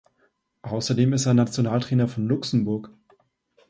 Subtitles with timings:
[0.63, 2.89] Außerdem ist er Nationaltrainer von Luxemburg.